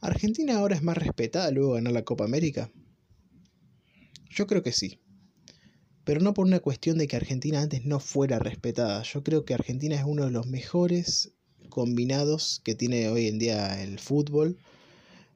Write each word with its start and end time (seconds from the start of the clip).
¿Argentina 0.00 0.56
ahora 0.56 0.76
es 0.76 0.82
más 0.82 0.96
respetada 0.96 1.50
luego 1.50 1.74
de 1.74 1.80
ganar 1.80 1.92
la 1.92 2.04
Copa 2.04 2.24
América? 2.24 2.70
Yo 4.30 4.46
creo 4.46 4.62
que 4.62 4.70
sí. 4.70 5.00
Pero 6.04 6.20
no 6.20 6.34
por 6.34 6.46
una 6.46 6.60
cuestión 6.60 6.98
de 6.98 7.08
que 7.08 7.16
Argentina 7.16 7.60
antes 7.60 7.84
no 7.84 7.98
fuera 7.98 8.38
respetada. 8.38 9.02
Yo 9.02 9.24
creo 9.24 9.44
que 9.44 9.54
Argentina 9.54 9.96
es 9.96 10.04
uno 10.06 10.24
de 10.24 10.30
los 10.30 10.46
mejores 10.46 11.32
combinados 11.68 12.60
que 12.64 12.76
tiene 12.76 13.08
hoy 13.08 13.26
en 13.26 13.40
día 13.40 13.82
el 13.82 13.98
fútbol. 13.98 14.56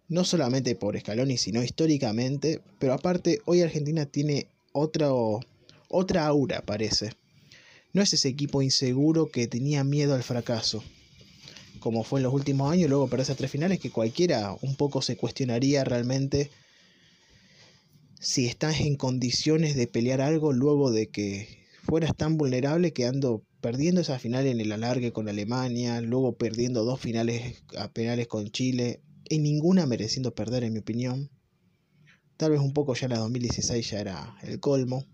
No 0.09 0.25
solamente 0.25 0.77
por 0.77 0.99
Scaloni, 0.99 1.39
sino 1.39 1.63
históricamente. 1.63 2.61
Pero 2.79 2.93
aparte, 2.93 3.41
hoy 3.47 3.63
Argentina 3.63 4.07
tiene 4.07 4.47
otra, 4.73 5.09
otra 5.89 6.27
aura, 6.27 6.63
parece. 6.63 7.13
No 7.93 8.01
es 8.01 8.13
ese 8.13 8.29
equipo 8.29 8.63
inseguro 8.63 9.27
que 9.27 9.49
tenía 9.49 9.83
miedo 9.83 10.15
al 10.15 10.23
fracaso 10.23 10.85
como 11.83 12.05
fue 12.05 12.21
en 12.21 12.25
los 12.25 12.33
últimos 12.33 12.73
años, 12.73 12.89
luego 12.89 13.09
para 13.09 13.23
esas 13.23 13.37
tres 13.37 13.51
finales, 13.51 13.81
que 13.81 13.91
cualquiera 13.91 14.57
un 14.63 14.77
poco 14.77 15.03
se 15.03 15.17
cuestionaría 15.17 15.85
realmente 15.85 16.51
si 18.21 18.47
estás 18.47 18.81
en 18.81 18.97
condiciones 18.97 19.75
de 19.75 19.89
pelear 19.89 20.21
algo 20.21 20.53
luego 20.53 20.93
de 20.93 21.09
que 21.09 21.67
fueras 21.83 22.17
tan 22.17 22.39
vulnerable 22.39 22.93
quedando 22.93 23.43
perdiendo 23.61 24.01
esa 24.01 24.19
final 24.19 24.47
en 24.47 24.61
el 24.61 24.73
alargue 24.73 25.13
con 25.13 25.29
Alemania, 25.29 26.01
luego 26.01 26.37
perdiendo 26.37 26.85
dos 26.85 27.01
finales 27.01 27.63
a 27.77 27.89
penales 27.89 28.29
con 28.29 28.49
Chile, 28.49 29.03
y 29.29 29.39
ninguna 29.39 29.87
mereciendo 29.87 30.35
perder 30.35 30.65
en 30.65 30.73
mi 30.73 30.81
opinión. 30.81 31.31
Tal 32.37 32.51
vez 32.51 32.61
un 32.61 32.73
poco 32.73 32.95
ya 32.95 33.09
la 33.09 33.19
2016 33.19 33.91
ya 33.91 34.01
era 34.01 34.37
el 34.43 34.61
colmo. 34.61 35.05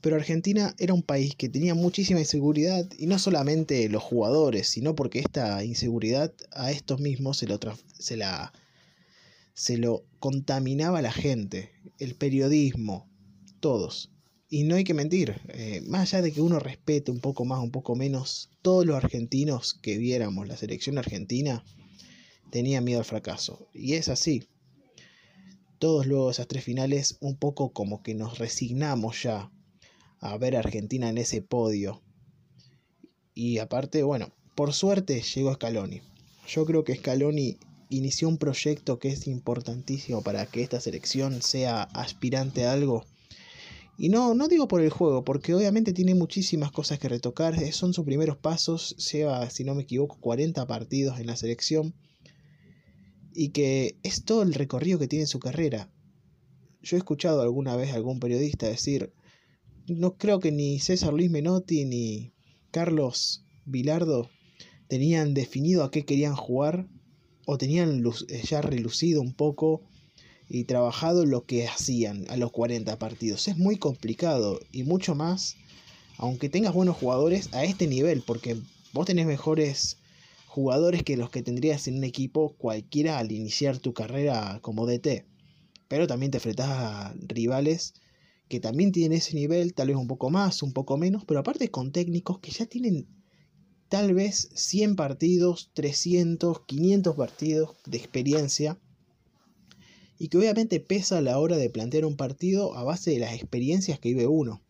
Pero 0.00 0.16
Argentina 0.16 0.74
era 0.78 0.94
un 0.94 1.02
país 1.02 1.34
que 1.34 1.48
tenía 1.48 1.74
muchísima 1.74 2.20
inseguridad 2.20 2.88
y 2.98 3.06
no 3.06 3.18
solamente 3.18 3.88
los 3.88 4.02
jugadores, 4.02 4.68
sino 4.68 4.94
porque 4.94 5.18
esta 5.18 5.64
inseguridad 5.64 6.32
a 6.52 6.70
estos 6.70 7.00
mismos 7.00 7.38
se 7.38 7.46
lo, 7.46 7.58
se 7.98 8.16
la, 8.16 8.52
se 9.54 9.76
lo 9.76 10.04
contaminaba 10.20 11.02
la 11.02 11.10
gente, 11.10 11.72
el 11.98 12.14
periodismo, 12.14 13.08
todos. 13.58 14.12
Y 14.48 14.62
no 14.62 14.76
hay 14.76 14.84
que 14.84 14.94
mentir, 14.94 15.40
eh, 15.48 15.82
más 15.84 16.14
allá 16.14 16.22
de 16.22 16.32
que 16.32 16.40
uno 16.40 16.60
respete 16.60 17.10
un 17.10 17.20
poco 17.20 17.44
más, 17.44 17.60
un 17.60 17.72
poco 17.72 17.96
menos, 17.96 18.50
todos 18.62 18.86
los 18.86 18.96
argentinos 18.96 19.74
que 19.74 19.98
viéramos 19.98 20.46
la 20.46 20.56
selección 20.56 20.96
argentina 20.96 21.64
tenían 22.50 22.84
miedo 22.84 23.00
al 23.00 23.04
fracaso. 23.04 23.68
Y 23.74 23.94
es 23.94 24.08
así. 24.08 24.44
Todos 25.78 26.06
luego 26.06 26.30
esas 26.30 26.48
tres 26.48 26.64
finales 26.64 27.18
un 27.20 27.36
poco 27.36 27.72
como 27.72 28.02
que 28.02 28.14
nos 28.14 28.38
resignamos 28.38 29.22
ya 29.22 29.50
a 30.20 30.36
ver 30.38 30.56
a 30.56 30.60
Argentina 30.60 31.08
en 31.08 31.18
ese 31.18 31.42
podio. 31.42 32.02
Y 33.34 33.58
aparte, 33.58 34.02
bueno, 34.02 34.30
por 34.54 34.72
suerte 34.72 35.22
llegó 35.22 35.54
Scaloni. 35.54 36.00
Yo 36.48 36.64
creo 36.66 36.84
que 36.84 36.96
Scaloni 36.96 37.58
inició 37.90 38.28
un 38.28 38.38
proyecto 38.38 38.98
que 38.98 39.08
es 39.08 39.26
importantísimo 39.26 40.22
para 40.22 40.46
que 40.46 40.62
esta 40.62 40.80
selección 40.80 41.42
sea 41.42 41.82
aspirante 41.82 42.66
a 42.66 42.72
algo. 42.72 43.04
Y 43.96 44.10
no, 44.10 44.34
no 44.34 44.46
digo 44.46 44.68
por 44.68 44.80
el 44.80 44.90
juego, 44.90 45.24
porque 45.24 45.54
obviamente 45.54 45.92
tiene 45.92 46.14
muchísimas 46.14 46.70
cosas 46.70 47.00
que 47.00 47.08
retocar. 47.08 47.58
Son 47.72 47.92
sus 47.92 48.04
primeros 48.04 48.36
pasos. 48.36 48.96
Lleva, 49.10 49.50
si 49.50 49.64
no 49.64 49.74
me 49.74 49.82
equivoco, 49.82 50.18
40 50.20 50.66
partidos 50.68 51.18
en 51.18 51.26
la 51.26 51.34
selección. 51.34 51.94
Y 53.34 53.48
que 53.48 53.96
es 54.04 54.24
todo 54.24 54.42
el 54.42 54.54
recorrido 54.54 55.00
que 55.00 55.08
tiene 55.08 55.26
su 55.26 55.40
carrera. 55.40 55.90
Yo 56.80 56.96
he 56.96 56.98
escuchado 56.98 57.42
alguna 57.42 57.74
vez 57.74 57.92
a 57.92 57.96
algún 57.96 58.20
periodista 58.20 58.68
decir, 58.68 59.12
no 59.88 60.16
creo 60.16 60.40
que 60.40 60.52
ni 60.52 60.78
César 60.78 61.12
Luis 61.12 61.30
Menotti 61.30 61.84
ni 61.84 62.32
Carlos 62.70 63.44
Vilardo 63.64 64.30
tenían 64.88 65.34
definido 65.34 65.84
a 65.84 65.90
qué 65.90 66.04
querían 66.04 66.36
jugar 66.36 66.86
o 67.46 67.58
tenían 67.58 68.04
eh, 68.28 68.42
ya 68.46 68.60
relucido 68.60 69.20
un 69.20 69.32
poco 69.32 69.82
y 70.48 70.64
trabajado 70.64 71.26
lo 71.26 71.44
que 71.44 71.66
hacían 71.66 72.26
a 72.28 72.36
los 72.36 72.50
40 72.52 72.98
partidos. 72.98 73.48
Es 73.48 73.56
muy 73.56 73.76
complicado 73.76 74.60
y 74.72 74.82
mucho 74.82 75.14
más, 75.14 75.56
aunque 76.16 76.48
tengas 76.48 76.74
buenos 76.74 76.96
jugadores 76.96 77.48
a 77.52 77.64
este 77.64 77.86
nivel, 77.86 78.22
porque 78.22 78.56
vos 78.92 79.06
tenés 79.06 79.26
mejores 79.26 79.98
jugadores 80.46 81.02
que 81.02 81.16
los 81.16 81.30
que 81.30 81.42
tendrías 81.42 81.86
en 81.86 81.98
un 81.98 82.04
equipo 82.04 82.54
cualquiera 82.56 83.18
al 83.18 83.30
iniciar 83.32 83.78
tu 83.78 83.92
carrera 83.92 84.58
como 84.62 84.86
DT. 84.86 85.26
Pero 85.88 86.06
también 86.06 86.30
te 86.30 86.38
enfrentás 86.38 86.68
a 86.68 87.14
rivales 87.26 87.94
que 88.48 88.60
también 88.60 88.92
tienen 88.92 89.18
ese 89.18 89.34
nivel, 89.34 89.74
tal 89.74 89.88
vez 89.88 89.96
un 89.96 90.08
poco 90.08 90.30
más, 90.30 90.62
un 90.62 90.72
poco 90.72 90.96
menos, 90.96 91.24
pero 91.24 91.40
aparte 91.40 91.70
con 91.70 91.92
técnicos 91.92 92.38
que 92.40 92.50
ya 92.50 92.66
tienen 92.66 93.06
tal 93.88 94.14
vez 94.14 94.50
100 94.54 94.96
partidos, 94.96 95.70
300, 95.74 96.60
500 96.66 97.16
partidos 97.16 97.76
de 97.86 97.98
experiencia 97.98 98.78
y 100.18 100.28
que 100.28 100.38
obviamente 100.38 100.80
pesa 100.80 101.18
a 101.18 101.22
la 101.22 101.38
hora 101.38 101.56
de 101.56 101.70
plantear 101.70 102.04
un 102.04 102.16
partido 102.16 102.74
a 102.74 102.84
base 102.84 103.12
de 103.12 103.18
las 103.18 103.34
experiencias 103.34 103.98
que 103.98 104.10
vive 104.10 104.26
uno 104.26 104.62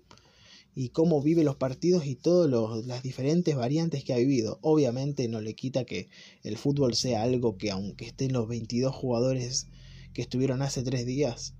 y 0.74 0.90
cómo 0.90 1.20
vive 1.20 1.42
los 1.42 1.56
partidos 1.56 2.06
y 2.06 2.14
todas 2.14 2.86
las 2.86 3.02
diferentes 3.02 3.56
variantes 3.56 4.04
que 4.04 4.12
ha 4.12 4.18
vivido. 4.18 4.60
Obviamente 4.62 5.26
no 5.26 5.40
le 5.40 5.54
quita 5.54 5.84
que 5.84 6.08
el 6.44 6.56
fútbol 6.56 6.94
sea 6.94 7.22
algo 7.22 7.56
que 7.56 7.72
aunque 7.72 8.04
estén 8.04 8.32
los 8.32 8.46
22 8.46 8.94
jugadores 8.94 9.66
que 10.12 10.22
estuvieron 10.22 10.62
hace 10.62 10.82
tres 10.82 11.04
días, 11.04 11.54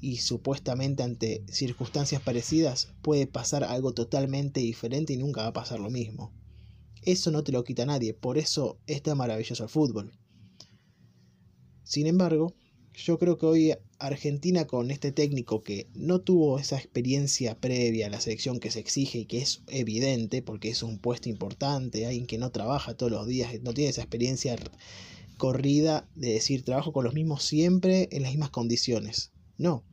y 0.00 0.18
supuestamente 0.18 1.02
ante 1.02 1.44
circunstancias 1.48 2.22
parecidas 2.22 2.88
puede 3.02 3.26
pasar 3.26 3.64
algo 3.64 3.92
totalmente 3.92 4.60
diferente 4.60 5.12
y 5.12 5.16
nunca 5.16 5.42
va 5.42 5.48
a 5.48 5.52
pasar 5.52 5.80
lo 5.80 5.90
mismo. 5.90 6.32
Eso 7.02 7.30
no 7.30 7.42
te 7.42 7.52
lo 7.52 7.64
quita 7.64 7.86
nadie, 7.86 8.14
por 8.14 8.38
eso 8.38 8.78
es 8.86 9.02
tan 9.02 9.18
maravilloso 9.18 9.62
el 9.62 9.70
fútbol. 9.70 10.12
Sin 11.82 12.06
embargo, 12.06 12.54
yo 12.94 13.18
creo 13.18 13.38
que 13.38 13.46
hoy 13.46 13.74
Argentina 13.98 14.66
con 14.66 14.90
este 14.90 15.12
técnico 15.12 15.62
que 15.62 15.88
no 15.94 16.20
tuvo 16.20 16.58
esa 16.58 16.76
experiencia 16.76 17.58
previa 17.58 18.06
a 18.06 18.10
la 18.10 18.20
selección 18.20 18.60
que 18.60 18.70
se 18.70 18.80
exige 18.80 19.20
y 19.20 19.24
que 19.26 19.38
es 19.38 19.62
evidente 19.68 20.42
porque 20.42 20.68
es 20.68 20.82
un 20.82 20.98
puesto 20.98 21.28
importante, 21.28 22.06
alguien 22.06 22.26
que 22.26 22.38
no 22.38 22.50
trabaja 22.50 22.94
todos 22.94 23.12
los 23.12 23.26
días, 23.26 23.60
no 23.62 23.72
tiene 23.72 23.90
esa 23.90 24.02
experiencia 24.02 24.56
corrida 25.36 26.08
de 26.16 26.32
decir 26.32 26.64
trabajo 26.64 26.92
con 26.92 27.04
los 27.04 27.14
mismos 27.14 27.44
siempre 27.44 28.08
en 28.10 28.22
las 28.22 28.32
mismas 28.32 28.50
condiciones. 28.50 29.30
No. 29.58 29.84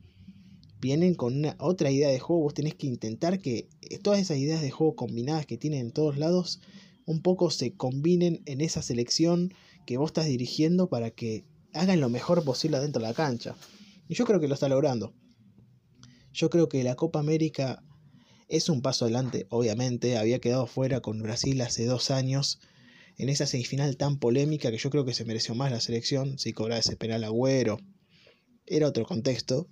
Vienen 0.80 1.14
con 1.14 1.36
una, 1.36 1.56
otra 1.58 1.90
idea 1.90 2.08
de 2.08 2.20
juego. 2.20 2.42
Vos 2.42 2.54
tenés 2.54 2.74
que 2.74 2.86
intentar 2.86 3.40
que 3.40 3.68
eh, 3.82 3.98
todas 3.98 4.20
esas 4.20 4.38
ideas 4.38 4.62
de 4.62 4.70
juego 4.70 4.94
combinadas 4.94 5.46
que 5.46 5.58
tienen 5.58 5.80
en 5.80 5.90
todos 5.90 6.16
lados 6.16 6.60
un 7.04 7.22
poco 7.22 7.50
se 7.50 7.72
combinen 7.72 8.42
en 8.46 8.60
esa 8.60 8.82
selección 8.82 9.52
que 9.86 9.96
vos 9.96 10.10
estás 10.10 10.26
dirigiendo 10.26 10.88
para 10.88 11.10
que 11.10 11.44
hagan 11.72 12.00
lo 12.00 12.08
mejor 12.08 12.44
posible 12.44 12.80
dentro 12.80 13.00
de 13.00 13.08
la 13.08 13.14
cancha. 13.14 13.54
Y 14.08 14.14
yo 14.14 14.24
creo 14.24 14.40
que 14.40 14.48
lo 14.48 14.54
está 14.54 14.68
logrando. 14.68 15.12
Yo 16.32 16.50
creo 16.50 16.68
que 16.68 16.82
la 16.84 16.96
Copa 16.96 17.20
América 17.20 17.82
es 18.48 18.68
un 18.68 18.82
paso 18.82 19.04
adelante, 19.04 19.46
obviamente. 19.50 20.18
Había 20.18 20.40
quedado 20.40 20.66
fuera 20.66 21.00
con 21.00 21.22
Brasil 21.22 21.60
hace 21.60 21.86
dos 21.86 22.10
años 22.10 22.60
en 23.18 23.28
esa 23.28 23.46
semifinal 23.46 23.96
tan 23.96 24.18
polémica 24.18 24.70
que 24.70 24.78
yo 24.78 24.90
creo 24.90 25.04
que 25.04 25.14
se 25.14 25.24
mereció 25.24 25.54
más 25.54 25.72
la 25.72 25.80
selección. 25.80 26.38
Si 26.38 26.52
cobraba 26.52 26.80
ese 26.80 26.96
penal 26.96 27.24
agüero, 27.24 27.78
era 28.66 28.88
otro 28.88 29.04
contexto, 29.04 29.68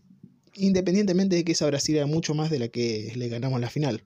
independientemente 0.54 1.36
de 1.36 1.44
que 1.44 1.52
esa 1.52 1.66
Brasil 1.66 1.96
era 1.96 2.06
mucho 2.06 2.34
más 2.34 2.50
de 2.50 2.58
la 2.58 2.68
que 2.68 3.12
le 3.16 3.28
ganamos 3.28 3.60
la 3.60 3.70
final. 3.70 4.04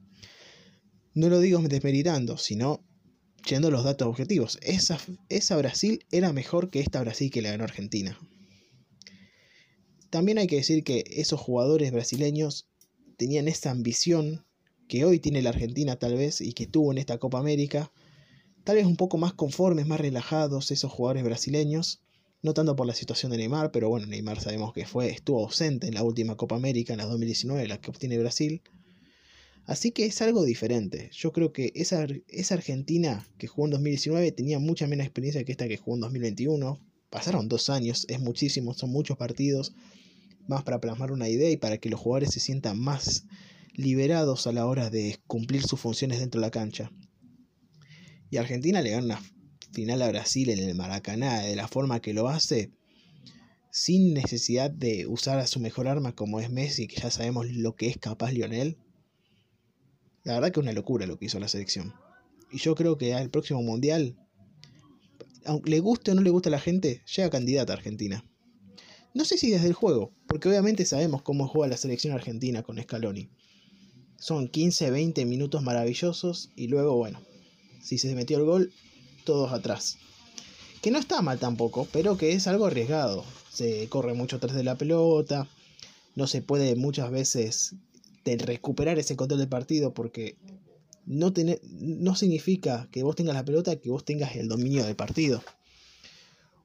No 1.15 1.29
lo 1.29 1.41
digo 1.41 1.61
desmeritando, 1.61 2.39
sino 2.39 2.85
yendo 3.49 3.71
los 3.71 3.85
datos 3.85 4.09
objetivos. 4.09 4.59
Esa, 4.63 4.99
esa 5.29 5.57
Brasil 5.57 6.05
era 6.11 6.33
mejor 6.33 6.71
que 6.71 6.81
esta 6.81 7.01
Brasil 7.01 7.31
que 7.31 7.43
le 7.43 7.51
ganó 7.51 7.65
Argentina. 7.65 8.19
También 10.11 10.39
hay 10.39 10.47
que 10.47 10.57
decir 10.57 10.85
que 10.85 11.05
esos 11.07 11.41
jugadores 11.41 11.93
brasileños 11.93 12.69
tenían 13.17 13.49
esa 13.49 13.71
ambición 13.71 14.47
que 14.89 15.05
hoy 15.05 15.19
tiene 15.19 15.43
la 15.43 15.51
Argentina 15.51 15.99
tal 15.99 16.17
vez 16.17 16.41
y 16.41 16.55
que 16.55 16.67
tuvo 16.67 16.93
en 16.93 16.99
esta 16.99 17.19
Copa 17.19 17.39
América, 17.39 17.93
tal 18.65 18.77
vez 18.77 18.87
un 18.87 18.97
poco 18.97 19.19
más 19.19 19.35
conformes, 19.35 19.87
más 19.87 20.01
relajados 20.01 20.71
esos 20.71 20.91
jugadores 20.91 21.25
brasileños, 21.25 22.01
no 22.43 22.55
tanto 22.55 22.77
por 22.77 22.87
la 22.87 22.95
situación 22.95 23.33
de 23.33 23.39
Neymar, 23.39 23.73
pero 23.73 23.89
bueno, 23.89 24.07
Neymar 24.07 24.41
sabemos 24.41 24.73
que 24.73 24.87
fue, 24.87 25.11
estuvo 25.11 25.41
ausente 25.41 25.89
en 25.89 25.95
la 25.95 26.03
última 26.03 26.37
Copa 26.37 26.57
América, 26.57 26.93
en 26.93 26.99
la 26.99 27.07
2019, 27.07 27.67
la 27.67 27.81
que 27.81 27.91
obtiene 27.91 28.19
Brasil. 28.19 28.63
Así 29.65 29.91
que 29.91 30.07
es 30.07 30.23
algo 30.23 30.45
diferente. 30.45 31.11
Yo 31.13 31.33
creo 31.33 31.53
que 31.53 31.73
esa, 31.75 32.07
esa 32.29 32.55
Argentina 32.55 33.27
que 33.37 33.49
jugó 33.49 33.67
en 33.67 33.73
2019 33.73 34.33
tenía 34.33 34.59
mucha 34.59 34.87
menos 34.87 35.05
experiencia 35.05 35.45
que 35.45 35.53
esta 35.53 35.69
que 35.69 35.77
jugó 35.77 35.97
en 35.97 36.03
2021. 36.03 36.81
Pasaron 37.11 37.49
dos 37.49 37.69
años, 37.69 38.07
es 38.09 38.21
muchísimo, 38.21 38.73
son 38.73 38.91
muchos 38.91 39.17
partidos, 39.17 39.75
más 40.47 40.63
para 40.63 40.81
plasmar 40.81 41.13
una 41.13 41.29
idea 41.29 41.51
y 41.51 41.57
para 41.57 41.79
que 41.79 41.91
los 41.91 42.01
jugadores 42.01 42.31
se 42.33 42.41
sientan 42.41 42.79
más 42.79 43.25
liberados 43.75 44.47
a 44.47 44.53
la 44.53 44.67
hora 44.67 44.91
de 44.91 45.19
cumplir 45.27 45.63
sus 45.63 45.81
funciones 45.81 46.21
dentro 46.21 46.41
de 46.41 46.47
la 46.47 46.51
cancha. 46.51 46.91
Y 48.31 48.37
Argentina 48.37 48.81
le 48.81 48.91
gana 48.91 49.21
final 49.73 50.03
a 50.03 50.09
Brasil 50.09 50.51
en 50.51 50.59
el 50.59 50.75
Maracaná 50.75 51.41
de 51.41 51.57
la 51.57 51.69
forma 51.69 52.01
que 52.01 52.15
lo 52.15 52.29
hace, 52.29 52.71
sin 53.71 54.15
necesidad 54.15 54.71
de 54.71 55.07
usar 55.07 55.39
a 55.39 55.47
su 55.47 55.61
mejor 55.61 55.89
arma 55.89 56.15
como 56.15 56.41
es 56.41 56.51
Messi, 56.51 56.89
que 56.89 57.01
ya 57.01 57.11
sabemos 57.11 57.47
lo 57.51 57.77
que 57.77 57.89
es 57.89 57.99
capaz 57.99 58.33
Lionel, 58.33 58.79
la 60.25 60.35
verdad 60.35 60.53
que 60.53 60.61
es 60.61 60.65
una 60.65 60.73
locura 60.73 61.07
lo 61.07 61.19
que 61.19 61.27
hizo 61.27 61.39
la 61.39 61.49
selección. 61.49 61.95
Y 62.51 62.59
yo 62.59 62.75
creo 62.75 62.99
que 62.99 63.15
al 63.15 63.31
próximo 63.31 63.63
mundial, 63.63 64.17
aunque 65.45 65.71
le 65.71 65.81
guste 65.81 66.11
o 66.11 66.15
no 66.15 66.23
le 66.23 66.31
guste 66.31 66.49
a 66.49 66.53
la 66.53 66.61
gente, 66.61 67.03
llega 67.15 67.31
candidata 67.31 67.73
a 67.73 67.77
Argentina. 67.77 68.25
No 69.15 69.25
sé 69.25 69.39
si 69.39 69.51
desde 69.51 69.69
el 69.69 69.73
juego, 69.73 70.13
porque 70.27 70.49
obviamente 70.49 70.85
sabemos 70.85 71.23
cómo 71.23 71.49
juega 71.49 71.69
la 71.69 71.77
selección 71.77 72.13
argentina 72.13 72.63
con 72.63 72.81
Scaloni. 72.81 73.31
Son 74.19 74.49
15, 74.49 74.91
20 74.91 75.25
minutos 75.25 75.63
maravillosos 75.63 76.51
y 76.57 76.67
luego, 76.67 76.97
bueno, 76.97 77.23
si 77.83 77.99
se 77.99 78.15
metió 78.15 78.39
el 78.39 78.45
gol, 78.45 78.73
todos 79.29 79.53
atrás. 79.53 79.99
Que 80.81 80.91
no 80.91 80.99
está 80.99 81.21
mal 81.21 81.39
tampoco, 81.39 81.87
pero 81.93 82.17
que 82.17 82.33
es 82.33 82.47
algo 82.47 82.65
arriesgado. 82.65 83.27
Se 83.53 83.87
corre 83.91 84.15
mucho 84.15 84.37
atrás 84.37 84.57
de 84.57 84.65
la 84.65 84.79
pelota, 84.79 85.47
no 86.17 86.27
se 86.27 86.41
puede 86.41 86.77
muchas 86.77 87.11
veces 87.11 87.75
recuperar 88.25 88.99
ese 88.99 89.17
control 89.17 89.41
del 89.41 89.49
partido 89.49 89.93
porque 89.93 90.37
no, 91.05 91.33
no 91.81 92.15
significa 92.15 92.89
que 92.91 93.03
vos 93.03 93.17
tengas 93.17 93.35
la 93.35 93.45
pelota 93.45 93.77
que 93.77 93.91
vos 93.91 94.05
tengas 94.05 94.35
el 94.35 94.49
dominio 94.49 94.85
del 94.87 94.97
partido. 94.97 95.43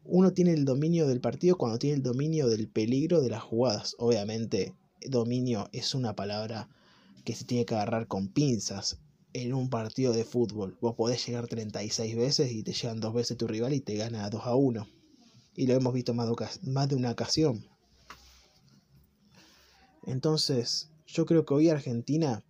Uno 0.05 0.31
tiene 0.31 0.53
el 0.53 0.63
dominio 0.63 1.05
del 1.05 1.19
partido 1.19 1.57
cuando 1.57 1.77
tiene 1.77 1.97
el 1.97 2.03
dominio 2.03 2.47
del 2.47 2.69
peligro 2.69 3.21
de 3.21 3.29
las 3.29 3.43
jugadas. 3.43 3.95
Obviamente, 3.99 4.73
dominio 5.01 5.69
es 5.73 5.95
una 5.95 6.15
palabra 6.15 6.69
que 7.25 7.35
se 7.35 7.43
tiene 7.43 7.65
que 7.65 7.75
agarrar 7.75 8.07
con 8.07 8.29
pinzas 8.29 8.99
en 9.33 9.53
un 9.53 9.69
partido 9.69 10.13
de 10.13 10.23
fútbol. 10.23 10.77
Vos 10.79 10.95
podés 10.95 11.25
llegar 11.25 11.47
36 11.47 12.15
veces 12.15 12.51
y 12.51 12.63
te 12.63 12.73
llegan 12.73 12.99
dos 12.99 13.13
veces 13.13 13.37
tu 13.37 13.47
rival 13.47 13.73
y 13.73 13.81
te 13.81 13.95
gana 13.95 14.29
2 14.29 14.41
a 14.45 14.55
1. 14.55 14.87
Y 15.55 15.67
lo 15.67 15.73
hemos 15.73 15.93
visto 15.93 16.13
más 16.13 16.89
de 16.89 16.95
una 16.95 17.11
ocasión. 17.11 17.65
Entonces, 20.05 20.89
yo 21.07 21.25
creo 21.25 21.45
que 21.45 21.53
hoy 21.53 21.69
Argentina 21.69 22.43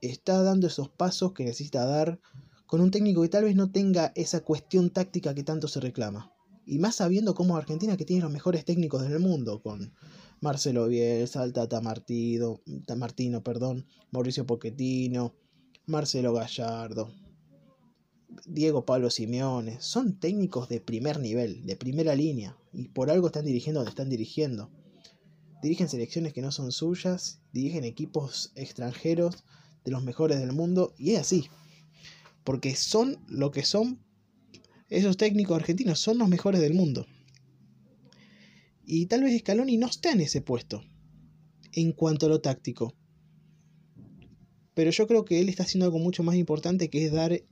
está 0.00 0.42
dando 0.42 0.66
esos 0.66 0.88
pasos 0.88 1.32
que 1.32 1.44
necesita 1.44 1.84
dar 1.84 2.20
con 2.66 2.80
un 2.80 2.90
técnico 2.90 3.22
que 3.22 3.28
tal 3.28 3.44
vez 3.44 3.54
no 3.54 3.70
tenga 3.70 4.12
esa 4.14 4.40
cuestión 4.40 4.90
táctica 4.90 5.34
que 5.34 5.44
tanto 5.44 5.68
se 5.68 5.80
reclama. 5.80 6.32
Y 6.66 6.78
más 6.78 6.96
sabiendo 6.96 7.34
cómo 7.34 7.56
Argentina 7.56 7.96
que 7.96 8.04
tiene 8.04 8.22
los 8.22 8.32
mejores 8.32 8.64
técnicos 8.64 9.02
del 9.02 9.20
mundo, 9.20 9.62
con 9.62 9.94
Marcelo 10.40 10.88
Bielsa, 10.88 11.50
Tata 11.52 11.80
Martino, 11.80 12.60
Martino, 12.96 13.42
perdón, 13.42 13.86
Mauricio 14.10 14.46
Pochettino, 14.46 15.34
Marcelo 15.88 16.32
Gallardo, 16.32 17.14
Diego 18.44 18.84
Pablo 18.84 19.08
Simeone, 19.08 19.80
son 19.80 20.18
técnicos 20.18 20.68
de 20.68 20.80
primer 20.80 21.20
nivel, 21.20 21.64
de 21.64 21.76
primera 21.76 22.16
línea, 22.16 22.56
y 22.72 22.88
por 22.88 23.08
algo 23.08 23.28
están 23.28 23.44
dirigiendo 23.44 23.78
donde 23.78 23.90
están 23.90 24.10
dirigiendo. 24.10 24.68
Dirigen 25.62 25.88
selecciones 25.88 26.32
que 26.32 26.42
no 26.42 26.50
son 26.50 26.72
suyas, 26.72 27.40
dirigen 27.52 27.84
equipos 27.84 28.50
extranjeros 28.56 29.44
de 29.84 29.92
los 29.92 30.02
mejores 30.02 30.40
del 30.40 30.52
mundo, 30.52 30.92
y 30.98 31.12
es 31.12 31.20
así. 31.20 31.48
Porque 32.42 32.74
son 32.74 33.24
lo 33.28 33.52
que 33.52 33.64
son 33.64 34.04
esos 34.88 35.16
técnicos 35.16 35.56
argentinos, 35.56 36.00
son 36.00 36.18
los 36.18 36.28
mejores 36.28 36.60
del 36.60 36.74
mundo. 36.74 37.06
Y 38.84 39.06
tal 39.06 39.22
vez 39.22 39.38
Scaloni 39.38 39.76
no 39.76 39.86
está 39.86 40.10
en 40.10 40.20
ese 40.20 40.40
puesto 40.40 40.82
en 41.70 41.92
cuanto 41.92 42.26
a 42.26 42.28
lo 42.28 42.40
táctico. 42.40 42.92
Pero 44.76 44.90
yo 44.90 45.06
creo 45.06 45.24
que 45.24 45.40
él 45.40 45.48
está 45.48 45.62
haciendo 45.62 45.86
algo 45.86 45.98
mucho 45.98 46.22
más 46.22 46.36
importante 46.36 46.90
que 46.90 47.06
es 47.06 47.10
dar 47.10 47.42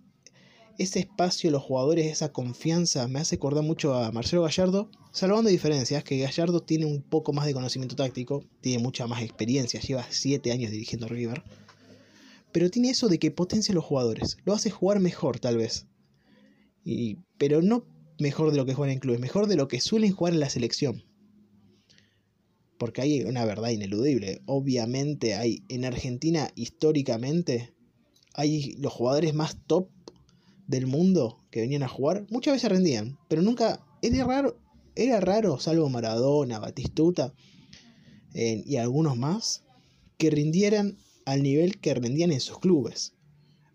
ese 0.76 0.98
espacio 0.98 1.48
a 1.48 1.52
los 1.52 1.62
jugadores, 1.62 2.04
esa 2.04 2.34
confianza. 2.34 3.08
Me 3.08 3.18
hace 3.18 3.36
acordar 3.36 3.64
mucho 3.64 3.94
a 3.94 4.12
Marcelo 4.12 4.42
Gallardo, 4.42 4.90
salvando 5.10 5.48
diferencias, 5.48 6.04
que 6.04 6.18
Gallardo 6.18 6.60
tiene 6.60 6.84
un 6.84 7.00
poco 7.00 7.32
más 7.32 7.46
de 7.46 7.54
conocimiento 7.54 7.96
táctico, 7.96 8.44
tiene 8.60 8.82
mucha 8.82 9.06
más 9.06 9.22
experiencia, 9.22 9.80
lleva 9.80 10.04
7 10.06 10.52
años 10.52 10.70
dirigiendo 10.70 11.08
River. 11.08 11.42
Pero 12.52 12.70
tiene 12.70 12.90
eso 12.90 13.08
de 13.08 13.18
que 13.18 13.30
potencia 13.30 13.72
a 13.72 13.76
los 13.76 13.86
jugadores, 13.86 14.36
lo 14.44 14.52
hace 14.52 14.68
jugar 14.68 15.00
mejor 15.00 15.40
tal 15.40 15.56
vez. 15.56 15.86
Y, 16.84 17.20
pero 17.38 17.62
no 17.62 17.86
mejor 18.18 18.50
de 18.50 18.58
lo 18.58 18.66
que 18.66 18.74
juegan 18.74 18.92
en 18.92 19.00
clubes, 19.00 19.18
mejor 19.18 19.46
de 19.46 19.56
lo 19.56 19.66
que 19.66 19.80
suelen 19.80 20.12
jugar 20.12 20.34
en 20.34 20.40
la 20.40 20.50
selección. 20.50 21.04
Porque 22.78 23.02
hay 23.02 23.22
una 23.22 23.44
verdad 23.44 23.70
ineludible. 23.70 24.42
Obviamente 24.46 25.34
hay 25.34 25.62
en 25.68 25.84
Argentina 25.84 26.50
históricamente 26.56 27.74
hay 28.34 28.72
los 28.78 28.92
jugadores 28.92 29.32
más 29.32 29.56
top 29.66 29.88
del 30.66 30.86
mundo 30.86 31.44
que 31.50 31.60
venían 31.60 31.82
a 31.84 31.88
jugar, 31.88 32.26
muchas 32.30 32.54
veces 32.54 32.70
rendían, 32.70 33.18
pero 33.28 33.42
nunca 33.42 33.84
era 34.02 34.24
raro, 34.24 34.58
era 34.96 35.20
raro, 35.20 35.58
salvo 35.60 35.88
Maradona, 35.88 36.58
Batistuta 36.58 37.32
y 38.34 38.76
algunos 38.76 39.16
más, 39.16 39.62
que 40.18 40.30
rindieran 40.30 40.98
al 41.24 41.42
nivel 41.42 41.78
que 41.78 41.94
rendían 41.94 42.32
en 42.32 42.40
sus 42.40 42.58
clubes. 42.58 43.12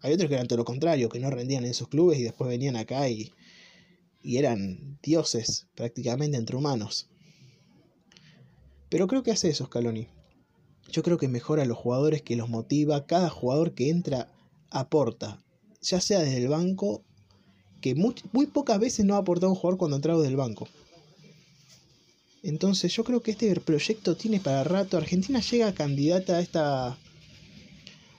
Hay 0.01 0.13
otros 0.13 0.27
que 0.27 0.35
eran 0.35 0.47
todo 0.47 0.57
lo 0.57 0.65
contrario, 0.65 1.09
que 1.09 1.19
no 1.19 1.29
rendían 1.29 1.65
en 1.65 1.73
sus 1.73 1.87
clubes 1.87 2.19
y 2.19 2.23
después 2.23 2.49
venían 2.49 2.75
acá 2.75 3.09
y, 3.09 3.31
y 4.21 4.37
eran 4.37 4.99
dioses 5.01 5.67
prácticamente 5.75 6.37
entre 6.37 6.57
humanos. 6.57 7.09
Pero 8.89 9.07
creo 9.07 9.23
que 9.23 9.31
hace 9.31 9.49
eso 9.49 9.65
Scaloni. 9.65 10.07
Yo 10.91 11.03
creo 11.03 11.17
que 11.17 11.27
mejora 11.27 11.63
a 11.63 11.65
los 11.65 11.77
jugadores, 11.77 12.21
que 12.21 12.35
los 12.35 12.49
motiva. 12.49 13.05
Cada 13.05 13.29
jugador 13.29 13.73
que 13.73 13.89
entra 13.89 14.27
aporta 14.71 15.39
ya 15.81 16.01
sea 16.01 16.19
desde 16.19 16.37
el 16.37 16.47
banco, 16.47 17.03
que 17.81 17.95
muy, 17.95 18.13
pocas 18.47 18.79
veces 18.79 19.05
no 19.05 19.15
ha 19.15 19.19
aportado 19.19 19.51
un 19.51 19.55
jugador 19.55 19.77
cuando 19.77 19.95
ha 19.95 19.99
entrado 19.99 20.21
del 20.21 20.35
banco. 20.35 20.67
Entonces 22.43 22.93
yo 22.93 23.03
creo 23.03 23.21
que 23.21 23.31
este 23.31 23.53
proyecto 23.59 24.15
tiene 24.15 24.39
para 24.39 24.63
rato. 24.63 24.97
Argentina 24.97 25.39
llega 25.41 25.73
candidata 25.73 26.37
a 26.37 26.41
esta, 26.41 26.97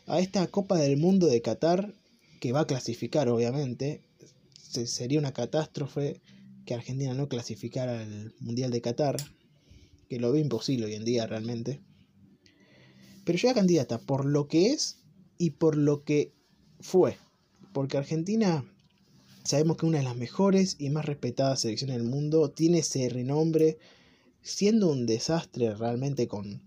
a 0.07 0.21
esta 0.21 0.47
Copa 0.47 0.77
del 0.77 0.97
Mundo 0.97 1.27
de 1.27 1.41
Qatar, 1.41 1.95
que 2.41 2.53
va 2.53 2.61
a 2.61 2.67
clasificar 2.67 3.29
obviamente. 3.29 4.03
sería 4.61 5.19
una 5.19 5.33
catástrofe 5.33 6.21
que 6.67 6.75
Argentina 6.75 7.15
no 7.15 7.29
clasificara 7.29 8.01
al 8.01 8.35
Mundial 8.41 8.71
de 8.71 8.81
Qatar, 8.81 9.17
que 10.11 10.21
lo 10.21 10.31
ve 10.33 10.41
imposible 10.41 10.85
hoy 10.85 10.95
en 10.95 11.07
día 11.07 11.27
realmente. 11.27 11.81
Pero 13.25 13.39
llega 13.39 13.55
candidata 13.55 13.99
por 13.99 14.27
lo 14.27 14.47
que 14.47 14.73
es 14.73 14.99
y 15.39 15.53
por 15.53 15.79
lo 15.79 16.05
que 16.05 16.35
fue 16.81 17.17
porque 17.73 17.99
Argentina 17.99 18.65
sabemos 19.45 19.77
que 19.77 19.87
una 19.87 19.99
de 19.99 20.05
las 20.05 20.17
mejores 20.17 20.77
y 20.79 20.91
más 20.91 21.05
respetadas 21.05 21.61
selecciones 21.61 21.97
del 21.97 22.07
mundo 22.07 22.51
tiene 22.51 22.79
ese 22.79 23.09
renombre, 23.09 23.79
siendo 24.43 24.91
un 24.91 25.07
desastre 25.07 25.75
realmente 25.75 26.29
con, 26.29 26.63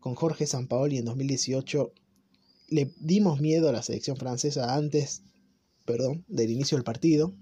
con 0.00 0.14
Jorge 0.14 0.46
Sampaoli 0.46 0.98
en 0.98 1.04
2018. 1.04 1.92
Le 2.68 2.92
dimos 3.00 3.40
miedo 3.40 3.68
a 3.68 3.72
la 3.72 3.82
selección 3.82 4.16
francesa 4.16 4.74
antes, 4.74 5.22
perdón, 5.84 6.24
del 6.28 6.50
inicio 6.50 6.76
del 6.76 6.84
partido. 6.84 7.34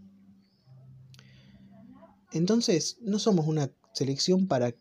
Entonces, 2.33 2.99
no 3.01 3.19
somos 3.19 3.47
una 3.47 3.73
selección 3.93 4.47
para 4.47 4.75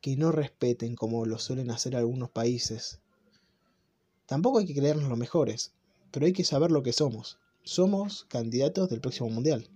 que 0.00 0.16
no 0.16 0.32
respeten 0.32 0.94
como 0.94 1.26
lo 1.26 1.38
suelen 1.38 1.70
hacer 1.70 1.96
algunos 1.96 2.30
países. 2.30 3.00
Tampoco 4.26 4.58
hay 4.58 4.66
que 4.66 4.74
creernos 4.74 5.08
los 5.08 5.18
mejores 5.18 5.72
pero 6.10 6.26
hay 6.26 6.32
que 6.32 6.44
saber 6.44 6.70
lo 6.70 6.82
que 6.82 6.92
somos. 6.92 7.38
Somos 7.62 8.24
candidatos 8.28 8.88
del 8.88 9.00
próximo 9.00 9.28
mundial. 9.30 9.68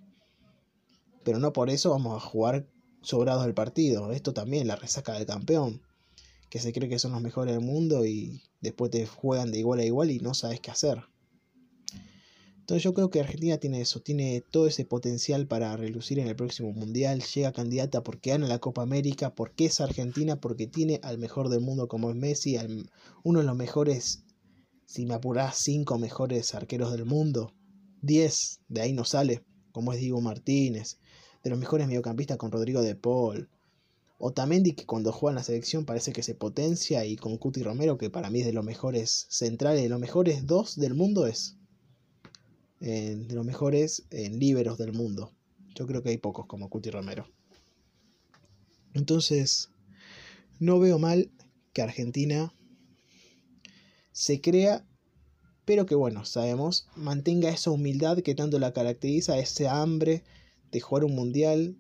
Pero 1.25 1.38
no 1.38 1.52
por 1.52 1.71
eso 1.71 1.91
vamos 1.91 2.17
a 2.17 2.26
jugar 2.26 2.67
sobrados 3.02 3.45
del 3.45 3.55
partido. 3.55 4.12
Esto 4.12 4.33
también, 4.33 4.67
la 4.67 4.76
resaca 4.76 5.12
del 5.12 5.26
campeón. 5.26 5.83
Que 6.49 6.59
se 6.59 6.73
cree 6.73 6.88
que 6.88 6.99
son 6.99 7.12
los 7.12 7.23
mejores 7.23 7.55
del 7.55 7.64
mundo 7.64 8.05
y 8.05 8.43
después 8.61 8.91
te 8.91 9.07
juegan 9.07 9.52
de 9.52 9.59
igual 9.59 9.81
a 9.81 9.85
igual 9.85 10.11
y 10.11 10.21
no 10.21 10.35
sabes 10.35 10.61
qué 10.61 10.71
hacer. 10.71 11.05
Entonces 12.62 12.83
yo 12.83 12.95
creo 12.95 13.11
que 13.11 13.21
Argentina 13.21 13.59
tiene 13.59 13.81
eso, 13.81 14.00
tiene 14.00 14.40
todo 14.40 14.66
ese 14.66 14.85
potencial 14.85 15.47
para 15.47 15.76
relucir 15.76 16.19
en 16.19 16.28
el 16.28 16.37
próximo 16.37 16.73
mundial. 16.73 17.23
Llega 17.23 17.52
candidata 17.52 18.02
porque 18.02 18.31
gana 18.31 18.49
la 18.49 18.61
Copa 18.61 18.83
América, 18.83 19.35
porque 19.35 19.66
es 19.66 19.81
Argentina, 19.81 20.40
porque 20.40 20.66
tiene 20.66 21.00
al 21.02 21.19
mejor 21.19 21.49
del 21.49 21.61
mundo 21.61 21.88
como 21.88 22.11
es 22.11 22.16
Messi, 22.16 22.57
uno 23.25 23.40
de 23.40 23.45
los 23.45 23.57
mejores 23.57 24.25
si 24.92 25.07
me 25.07 25.14
apurás, 25.14 25.57
cinco 25.57 25.97
mejores 25.97 26.54
arqueros 26.54 26.92
del 26.92 27.07
mundo, 27.07 27.54
10, 28.02 28.61
de 28.69 28.83
ahí 28.83 28.92
no 28.92 29.07
sale, 29.07 29.42
como 29.73 29.95
es 29.95 30.00
Diego 30.00 30.21
Martínez, 30.21 30.99
de 31.42 31.49
los 31.49 31.59
mejores 31.59 31.87
mediocampistas 31.87 32.37
con 32.37 32.52
Rodrigo 32.52 32.83
de 32.83 32.95
Paul, 32.95 33.49
Otamendi 34.19 34.75
que 34.75 34.85
cuando 34.85 35.11
juega 35.11 35.33
en 35.33 35.37
la 35.37 35.45
selección 35.45 35.87
parece 35.87 36.12
que 36.12 36.23
se 36.23 36.35
potencia 36.35 37.07
y 37.07 37.16
con 37.16 37.38
Cuti 37.38 37.62
Romero 37.62 37.97
que 37.97 38.11
para 38.11 38.28
mí 38.28 38.40
es 38.40 38.47
de 38.47 38.52
los 38.52 38.66
mejores 38.66 39.26
centrales, 39.31 39.83
de 39.83 39.88
los 39.88 39.99
mejores 39.99 40.47
dos 40.47 40.76
del 40.76 40.92
mundo 40.92 41.26
es, 41.26 41.57
eh, 42.84 43.14
de 43.16 43.34
los 43.36 43.44
mejores 43.44 44.04
en 44.10 44.40
líberos 44.40 44.76
del 44.76 44.92
mundo. 44.92 45.32
Yo 45.76 45.86
creo 45.86 46.02
que 46.02 46.08
hay 46.08 46.18
pocos 46.18 46.46
como 46.46 46.68
Cuti 46.68 46.90
Romero. 46.90 47.28
Entonces, 48.92 49.70
no 50.58 50.80
veo 50.80 50.98
mal 50.98 51.30
que 51.72 51.82
Argentina 51.82 52.52
se 54.10 54.40
crea, 54.40 54.84
pero 55.64 55.86
que 55.86 55.94
bueno, 55.94 56.24
sabemos, 56.24 56.88
mantenga 56.96 57.50
esa 57.50 57.70
humildad 57.70 58.18
que 58.18 58.34
tanto 58.34 58.58
la 58.58 58.72
caracteriza, 58.72 59.38
ese 59.38 59.68
hambre 59.68 60.24
de 60.72 60.80
jugar 60.80 61.04
un 61.04 61.14
mundial 61.14 61.78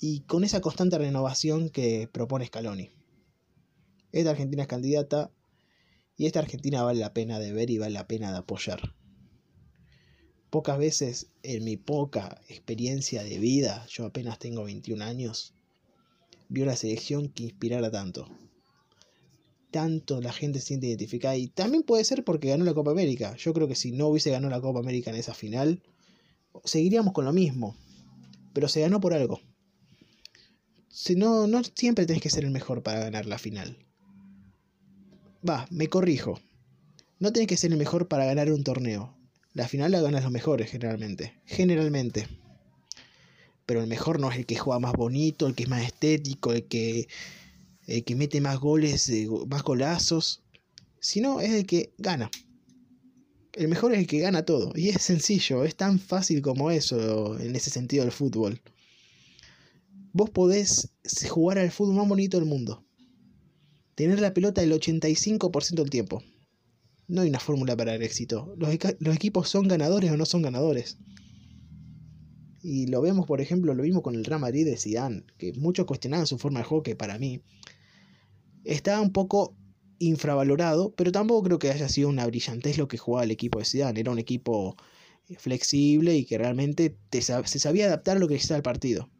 y 0.00 0.22
con 0.22 0.42
esa 0.42 0.60
constante 0.60 0.98
renovación 0.98 1.70
que 1.70 2.08
propone 2.10 2.46
Scaloni. 2.46 2.90
Esta 4.10 4.30
Argentina 4.30 4.62
es 4.62 4.68
candidata 4.68 5.30
y 6.16 6.26
esta 6.26 6.40
Argentina 6.40 6.82
vale 6.82 6.98
la 6.98 7.14
pena 7.14 7.38
de 7.38 7.52
ver 7.52 7.70
y 7.70 7.78
vale 7.78 7.94
la 7.94 8.08
pena 8.08 8.32
de 8.32 8.38
apoyar. 8.38 8.94
Pocas 10.50 10.78
veces 10.78 11.28
en 11.44 11.64
mi 11.64 11.76
poca 11.76 12.40
experiencia 12.48 13.22
de 13.22 13.38
vida, 13.38 13.86
yo 13.88 14.06
apenas 14.06 14.40
tengo 14.40 14.64
21 14.64 15.04
años, 15.04 15.54
vi 16.48 16.62
una 16.62 16.74
selección 16.74 17.28
que 17.28 17.44
inspirara 17.44 17.90
tanto. 17.90 18.28
Tanto 19.70 20.20
la 20.20 20.32
gente 20.32 20.58
se 20.58 20.66
siente 20.66 20.88
identificada. 20.88 21.36
Y 21.36 21.46
también 21.46 21.84
puede 21.84 22.04
ser 22.04 22.24
porque 22.24 22.48
ganó 22.48 22.64
la 22.64 22.74
Copa 22.74 22.90
América. 22.90 23.36
Yo 23.36 23.54
creo 23.54 23.68
que 23.68 23.76
si 23.76 23.92
no 23.92 24.08
hubiese 24.08 24.30
ganado 24.30 24.50
la 24.50 24.60
Copa 24.60 24.80
América 24.80 25.10
en 25.10 25.16
esa 25.16 25.32
final, 25.32 25.80
seguiríamos 26.64 27.12
con 27.12 27.24
lo 27.24 27.32
mismo. 27.32 27.76
Pero 28.52 28.66
se 28.66 28.80
ganó 28.80 29.00
por 29.00 29.14
algo. 29.14 29.40
Si 30.88 31.14
no, 31.14 31.46
no 31.46 31.62
siempre 31.62 32.04
tenés 32.04 32.20
que 32.20 32.30
ser 32.30 32.44
el 32.44 32.50
mejor 32.50 32.82
para 32.82 32.98
ganar 32.98 33.26
la 33.26 33.38
final. 33.38 33.78
Va, 35.48 35.68
me 35.70 35.86
corrijo. 35.86 36.40
No 37.20 37.32
tenés 37.32 37.46
que 37.46 37.56
ser 37.56 37.70
el 37.70 37.78
mejor 37.78 38.08
para 38.08 38.24
ganar 38.24 38.50
un 38.50 38.64
torneo. 38.64 39.16
La 39.60 39.68
final 39.68 39.92
la 39.92 40.00
ganan 40.00 40.22
los 40.22 40.32
mejores 40.32 40.70
generalmente. 40.70 41.34
Generalmente. 41.44 42.26
Pero 43.66 43.82
el 43.82 43.86
mejor 43.86 44.18
no 44.18 44.30
es 44.30 44.38
el 44.38 44.46
que 44.46 44.56
juega 44.56 44.80
más 44.80 44.94
bonito, 44.94 45.46
el 45.46 45.54
que 45.54 45.64
es 45.64 45.68
más 45.68 45.84
estético, 45.84 46.52
el 46.52 46.64
que, 46.64 47.08
el 47.86 48.02
que 48.04 48.16
mete 48.16 48.40
más 48.40 48.58
goles, 48.58 49.08
eh, 49.10 49.28
más 49.46 49.62
golazos. 49.62 50.42
Sino 50.98 51.40
es 51.40 51.50
el 51.52 51.66
que 51.66 51.92
gana. 51.98 52.30
El 53.52 53.68
mejor 53.68 53.92
es 53.92 53.98
el 53.98 54.06
que 54.06 54.20
gana 54.20 54.44
todo. 54.44 54.72
Y 54.74 54.88
es 54.88 55.02
sencillo, 55.02 55.64
es 55.64 55.76
tan 55.76 55.98
fácil 55.98 56.40
como 56.40 56.70
eso 56.70 57.38
en 57.38 57.54
ese 57.54 57.68
sentido 57.68 58.04
del 58.04 58.12
fútbol 58.12 58.60
vos 60.12 60.30
podés 60.30 60.90
jugar 61.28 61.58
al 61.58 61.70
fútbol 61.70 61.96
más 61.96 62.08
bonito 62.08 62.38
del 62.38 62.48
mundo. 62.48 62.84
Tener 63.94 64.20
la 64.20 64.34
pelota 64.34 64.62
el 64.62 64.72
85% 64.72 65.74
del 65.74 65.90
tiempo. 65.90 66.22
No 67.10 67.22
hay 67.22 67.28
una 67.28 67.40
fórmula 67.40 67.76
para 67.76 67.94
el 67.94 68.02
éxito. 68.02 68.54
Los, 68.56 68.72
equipos 69.14 69.48
son 69.48 69.66
ganadores 69.66 70.12
o 70.12 70.16
no 70.16 70.24
son 70.24 70.42
ganadores. 70.42 70.96
Y 72.62 72.86
lo 72.86 73.00
vemos, 73.02 73.26
por 73.26 73.40
ejemplo, 73.40 73.74
lo 73.74 73.82
mismo 73.82 74.00
con 74.00 74.14
el 74.14 74.24
Real 74.24 74.40
Madrid 74.40 74.64
de 74.64 74.76
Zidane, 74.76 75.24
que 75.36 75.52
muchos 75.54 75.86
cuestionaban 75.86 76.28
su 76.28 76.38
forma 76.38 76.60
de 76.60 76.66
juego, 76.66 76.84
que 76.84 76.94
para 76.94 77.18
mí 77.18 77.42
estaba 78.64 79.00
un 79.00 79.12
poco 79.12 79.56
infravalorado, 79.98 80.94
pero 80.94 81.10
tampoco 81.10 81.42
creo 81.42 81.58
que 81.58 81.70
haya 81.70 81.88
sido 81.88 82.08
una 82.08 82.26
brillantez 82.26 82.78
lo 82.78 82.86
que 82.86 82.96
jugaba 82.96 83.24
el 83.24 83.32
equipo 83.32 83.58
de 83.58 83.64
Zidane. 83.64 83.98
Era 83.98 84.12
un 84.12 84.20
equipo 84.20 84.76
flexible 85.36 86.16
y 86.16 86.24
que 86.24 86.38
realmente 86.38 86.96
se 87.10 87.58
sabía 87.58 87.86
adaptar 87.86 88.18
a 88.18 88.20
lo 88.20 88.28
que 88.28 88.34
necesitaba 88.34 88.58
el 88.58 88.62
partido. 88.62 89.10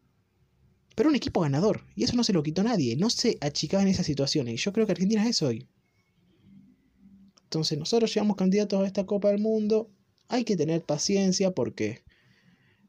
Pero 0.94 1.08
un 1.08 1.16
equipo 1.16 1.40
ganador. 1.40 1.82
Y 1.96 2.04
eso 2.04 2.14
no 2.14 2.22
se 2.22 2.32
lo 2.32 2.44
quitó 2.44 2.62
nadie. 2.62 2.94
No 2.96 3.10
se 3.10 3.36
achicaba 3.40 3.82
en 3.82 3.88
esas 3.88 4.06
situaciones. 4.06 4.62
Yo 4.62 4.72
creo 4.72 4.86
que 4.86 4.92
Argentina 4.92 5.24
es 5.24 5.30
eso 5.30 5.48
hoy. 5.48 5.66
Entonces 7.50 7.78
nosotros 7.78 8.14
llevamos 8.14 8.36
candidatos 8.36 8.82
a 8.82 8.86
esta 8.86 9.06
Copa 9.06 9.28
del 9.28 9.40
Mundo. 9.40 9.90
Hay 10.28 10.44
que 10.44 10.56
tener 10.56 10.82
paciencia 10.82 11.50
porque 11.50 12.04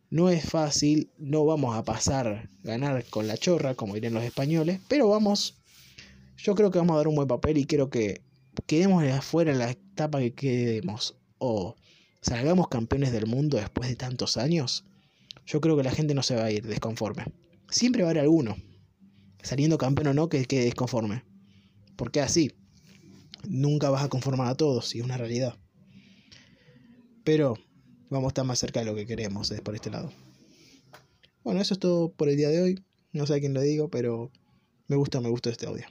no 0.10 0.30
es 0.30 0.48
fácil. 0.48 1.12
No 1.18 1.46
vamos 1.46 1.76
a 1.76 1.84
pasar 1.84 2.50
ganar 2.64 3.04
con 3.06 3.28
la 3.28 3.38
chorra, 3.38 3.76
como 3.76 3.96
dirían 3.96 4.14
los 4.14 4.24
españoles. 4.24 4.80
Pero 4.88 5.10
vamos. 5.10 5.58
Yo 6.38 6.56
creo 6.56 6.72
que 6.72 6.80
vamos 6.80 6.94
a 6.94 6.98
dar 6.98 7.08
un 7.08 7.16
buen 7.16 7.28
papel 7.28 7.58
y 7.58 7.66
creo 7.66 7.90
que 7.90 8.22
quedemos 8.68 9.04
afuera 9.04 9.52
en 9.52 9.60
la 9.60 9.72
etapa 9.72 10.20
que 10.20 10.34
quedemos. 10.34 11.18
O 11.40 11.76
salgamos 12.22 12.68
campeones 12.68 13.12
del 13.12 13.26
mundo 13.26 13.58
después 13.58 13.90
de 13.90 13.96
tantos 13.96 14.38
años. 14.38 14.86
Yo 15.46 15.60
creo 15.60 15.76
que 15.76 15.84
la 15.84 15.92
gente 15.92 16.14
no 16.14 16.24
se 16.24 16.36
va 16.36 16.46
a 16.46 16.52
ir 16.52 16.68
desconforme 16.68 17.26
siempre 17.72 18.04
va 18.04 18.10
a 18.10 18.12
haber 18.12 18.24
alguno, 18.24 18.58
saliendo 19.42 19.78
campeón 19.78 20.08
o 20.08 20.14
no, 20.14 20.30
que 20.30 20.46
quede 20.46 20.66
desconforme. 20.66 21.24
Porque 21.96 22.22
así, 22.22 22.52
nunca 23.48 23.90
vas 23.90 24.04
a 24.04 24.10
conformar 24.10 24.48
a 24.48 24.56
todos, 24.56 24.94
y 24.96 25.00
es 25.00 25.06
una 25.06 25.18
realidad. 25.18 25.58
Pero 27.24 27.56
vamos 28.10 28.28
a 28.28 28.32
estar 28.32 28.46
más 28.46 28.60
cerca 28.60 28.80
de 28.80 28.86
lo 28.86 28.96
que 28.96 29.06
queremos, 29.06 29.52
es 29.52 29.62
por 29.62 29.76
este 29.76 29.90
lado. 29.90 30.12
Bueno, 31.44 31.62
eso 31.62 31.74
es 31.74 31.80
todo 31.80 32.12
por 32.12 32.30
el 32.30 32.38
día 32.38 32.50
de 32.50 32.62
hoy. 32.62 32.84
No 33.14 33.26
sé 33.26 33.36
a 33.36 33.40
quién 33.40 33.54
lo 33.54 33.62
digo, 33.62 33.90
pero 33.90 34.32
me 34.88 34.96
gusta, 34.96 35.22
me 35.22 35.30
gusta 35.30 35.50
este 35.50 35.68
audio. 35.68 35.86